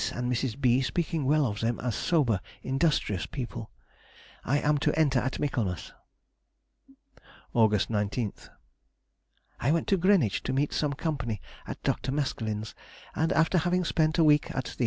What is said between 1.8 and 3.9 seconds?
sober, industrious people),